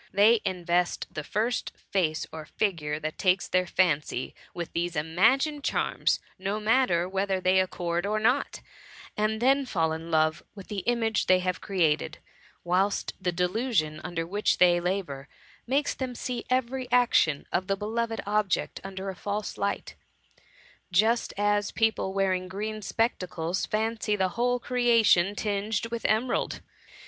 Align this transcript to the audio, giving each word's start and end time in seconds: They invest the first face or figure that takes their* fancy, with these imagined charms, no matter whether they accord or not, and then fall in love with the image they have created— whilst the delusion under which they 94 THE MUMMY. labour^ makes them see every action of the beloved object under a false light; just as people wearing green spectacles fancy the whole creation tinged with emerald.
They 0.11 0.41
invest 0.43 1.05
the 1.13 1.23
first 1.23 1.73
face 1.91 2.25
or 2.31 2.45
figure 2.45 2.97
that 2.99 3.19
takes 3.19 3.47
their* 3.47 3.67
fancy, 3.67 4.33
with 4.51 4.73
these 4.73 4.95
imagined 4.95 5.63
charms, 5.63 6.19
no 6.39 6.59
matter 6.59 7.07
whether 7.07 7.39
they 7.39 7.59
accord 7.59 8.07
or 8.07 8.19
not, 8.19 8.61
and 9.15 9.39
then 9.39 9.63
fall 9.67 9.93
in 9.93 10.09
love 10.09 10.41
with 10.55 10.69
the 10.69 10.79
image 10.87 11.27
they 11.27 11.37
have 11.41 11.61
created— 11.61 12.17
whilst 12.63 13.13
the 13.21 13.31
delusion 13.31 14.01
under 14.03 14.25
which 14.25 14.57
they 14.57 14.79
94 14.79 14.81
THE 14.81 14.89
MUMMY. 14.91 15.03
labour^ 15.03 15.27
makes 15.67 15.93
them 15.93 16.15
see 16.15 16.45
every 16.49 16.91
action 16.91 17.45
of 17.51 17.67
the 17.67 17.77
beloved 17.77 18.21
object 18.25 18.81
under 18.83 19.09
a 19.11 19.15
false 19.15 19.55
light; 19.55 19.93
just 20.91 21.31
as 21.37 21.71
people 21.71 22.11
wearing 22.11 22.47
green 22.47 22.81
spectacles 22.81 23.67
fancy 23.67 24.15
the 24.15 24.29
whole 24.29 24.57
creation 24.59 25.35
tinged 25.35 25.85
with 25.91 26.05
emerald. 26.05 26.61